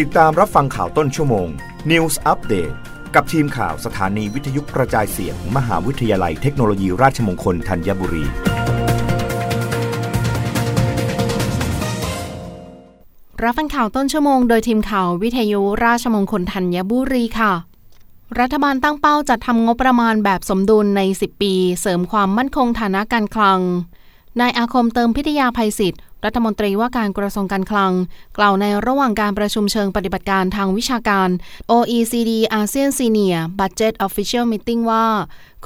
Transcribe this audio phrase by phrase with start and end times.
[0.00, 1.48] ติดตามรับฟังข่าวต้นชั่วโมง
[1.90, 2.74] News Update
[3.14, 8.24] กับทีมข่าวสถานีวิทยุกระจายเสียงมมหาวิทยาลัยเทคโนโลยีราชมงคลธัญบุรี
[13.42, 17.52] รับฟังข่าวต้นชั่วโมงโดยทีมข่าววิทยุราชมงคลธัญบุรีค่ะ
[18.40, 23.60] รัฐบาลตั้งเป้าจัดทำงบประมาณแบบสมดุลใน 10 ปี เสริมความมั่นคงฐานะการคลัง
[24.40, 27.92] นายอาคมเติมพิทยาภัยศิษย์ รัฐมนตรีว่าการกระทรวงการคลัง
[28.38, 31.28] กล่าวในระหว่างการประชุมเชิงปฏิบัติการทางวิชาการ
[31.70, 35.06] OECD ASEAN Senior Budget Official Meeting ว่า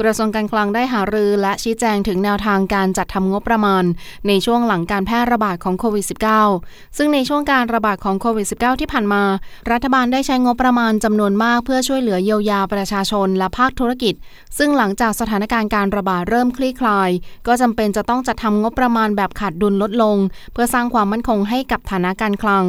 [0.00, 3.84] กระทรวงการคลังได้หารือและชี้แจงถึงแนวทางการจัดทำงบประมาณ
[4.28, 6.04] ในช่วงหลังการแพร่ระบาดของโควิด
[6.50, 9.22] -19 ซึ่งในช่วงการระบาดของโควิด -19 ที่ผ่านมา
[9.70, 14.14] รัฐบาลได้ใช้งบประมาณจำนวนมากเพื่อช่วยเหลือเยียวยาประชาชนและภาคธุรกิจ
[14.58, 17.10] ซึ่งหลังจากสถานการณ์การระบาดเริ่มคลี่คลาย
[17.46, 20.16] ก็จำเป็นจะต้องจัดทำงบประมาณแบบขาดดุลลดลง
[20.52, 22.64] เพื่อสร้างความมั่นคงให้กับฐานะการคลัง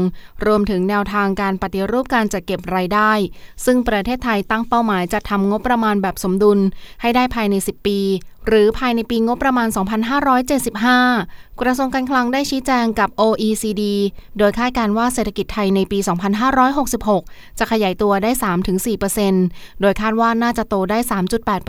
[0.45, 3.12] รวมถึงแนวทางการปฏิรูปการจัดเก็บรายได้
[3.66, 6.59] ซึ่งประเทศไทยตั้งเป้าหมายจัดทำงบประมาณแบบสมดุล
[7.02, 7.97] ให้ได้ภายใน 10 ปี
[8.48, 9.67] หรือภายในปีงบประมาณ
[10.64, 13.84] 2575 กระทรวงการคลังได้ชี้แจงกับ OECD
[14.38, 16.00] โดยคาดการว่าเศรษฐกิจไทยในปี
[16.80, 18.31] 2566 จะขยายตัวได้
[19.06, 21.00] 3-4%โดยคาดว่าน่าจะโตได้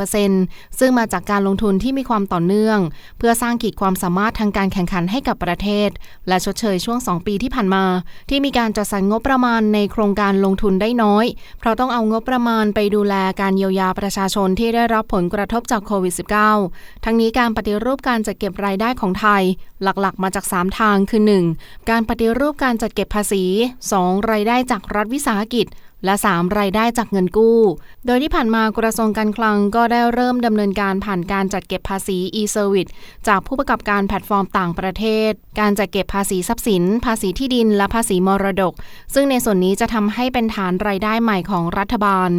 [0.05, 2.79] 3.8%ซึ่งมาจากการลงทุนที่มีความต่อเนื่อง
[3.19, 5.89] เพื่อสร้างขีดความสามารถทางการแข่งขันให้กับประเทศ
[6.29, 7.85] และชดเชยช่วง 2 ปีที่ผ่านมา
[8.29, 11.25] ที่มีการจัดสรรงบประมาณในโครงการลงทุนได้น้อย
[11.59, 16.68] เพราะต้องเอางบประมาณไปดูแลการเยียวยาประชาชนที่ได้รับผลกระทบจากโควิด -19
[17.05, 19.43] ทั้งนี้การปฏิรูปการจัดเก็บรายได้ของไทย
[19.83, 21.23] หลักๆ มาจาก 3 ทางคือ
[21.57, 21.91] 1.
[21.91, 23.45] การปฏิรูปการจัดเก็บภาษี
[23.89, 24.31] 2.
[24.31, 25.69] รายได้จากรัฐวิสาหกิจ
[26.05, 26.59] และ 3.
[26.59, 27.59] รายได้จากเงินกู้
[28.07, 32.91] โดยที่ผ่านมากระทรวงการคลังก็ได้เริ่มดำเนินการผ่านการจัดเก็บภาษี e-service
[33.29, 38.75] จากผู้ประกอบการแพลตฟอร์มต่างประเทศ การจัดเก็บภาษีทรัพย์สิน ภาษีที่ดิน และภาษีมรดก
[39.15, 42.31] ซึ่งในส่วนนี้จะทำให้เป็นฐานรายได้ใหม่ของรัฐบาล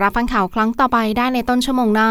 [0.00, 2.10] รับฟังข่าวครั้งต่อไปได้ในต้นชั่วโมงหน้า